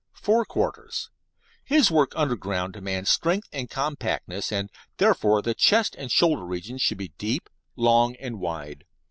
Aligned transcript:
FORE 0.17 0.45
QUARTERS 0.45 1.11
His 1.63 1.91
work 1.91 2.13
underground 2.15 2.73
demands 2.73 3.11
strength 3.11 3.47
and 3.53 3.69
compactness, 3.69 4.51
and, 4.51 4.71
therefore, 4.97 5.43
the 5.43 5.53
chest 5.53 5.93
and 5.95 6.09
shoulder 6.11 6.43
regions 6.43 6.81
should 6.81 6.97
be 6.97 7.13
deep, 7.19 7.51
long, 7.75 8.15
and 8.15 8.39
wide. 8.39 8.85